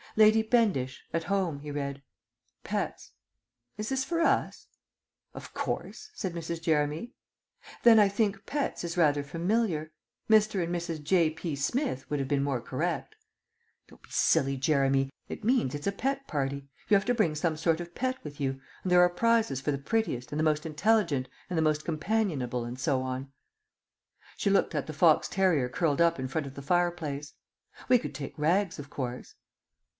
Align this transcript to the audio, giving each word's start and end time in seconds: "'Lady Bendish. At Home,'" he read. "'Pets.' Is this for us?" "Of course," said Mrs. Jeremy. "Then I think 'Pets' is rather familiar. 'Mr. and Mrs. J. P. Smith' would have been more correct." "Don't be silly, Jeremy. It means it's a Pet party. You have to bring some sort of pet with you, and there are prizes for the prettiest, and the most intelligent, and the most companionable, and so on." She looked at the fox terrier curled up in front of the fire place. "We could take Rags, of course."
"'Lady 0.17 0.41
Bendish. 0.43 1.05
At 1.13 1.25
Home,'" 1.25 1.59
he 1.59 1.69
read. 1.71 2.01
"'Pets.' 2.65 3.11
Is 3.77 3.87
this 3.89 4.03
for 4.03 4.19
us?" 4.19 4.67
"Of 5.33 5.53
course," 5.53 6.09
said 6.15 6.33
Mrs. 6.33 6.59
Jeremy. 6.61 7.13
"Then 7.83 7.97
I 7.97 8.09
think 8.09 8.45
'Pets' 8.45 8.83
is 8.83 8.97
rather 8.97 9.23
familiar. 9.23 9.93
'Mr. 10.29 10.61
and 10.61 10.73
Mrs. 10.75 11.01
J. 11.03 11.29
P. 11.29 11.55
Smith' 11.55 12.09
would 12.09 12.19
have 12.19 12.27
been 12.27 12.43
more 12.43 12.59
correct." 12.59 13.15
"Don't 13.87 14.01
be 14.01 14.09
silly, 14.11 14.57
Jeremy. 14.57 15.11
It 15.29 15.45
means 15.45 15.73
it's 15.73 15.87
a 15.87 15.93
Pet 15.93 16.27
party. 16.27 16.67
You 16.89 16.95
have 16.95 17.05
to 17.05 17.13
bring 17.13 17.35
some 17.35 17.55
sort 17.55 17.79
of 17.79 17.95
pet 17.95 18.21
with 18.23 18.41
you, 18.41 18.59
and 18.83 18.91
there 18.91 19.01
are 19.01 19.07
prizes 19.09 19.61
for 19.61 19.71
the 19.71 19.77
prettiest, 19.77 20.31
and 20.33 20.39
the 20.39 20.43
most 20.43 20.65
intelligent, 20.65 21.29
and 21.49 21.57
the 21.57 21.61
most 21.63 21.85
companionable, 21.85 22.65
and 22.65 22.77
so 22.77 23.01
on." 23.01 23.31
She 24.35 24.49
looked 24.49 24.73
at 24.75 24.87
the 24.87 24.93
fox 24.93 25.29
terrier 25.29 25.69
curled 25.69 26.01
up 26.01 26.19
in 26.19 26.27
front 26.27 26.47
of 26.47 26.55
the 26.55 26.63
fire 26.63 26.91
place. 26.91 27.35
"We 27.87 27.97
could 27.99 28.15
take 28.15 28.37
Rags, 28.37 28.77
of 28.79 28.89
course." 28.89 29.35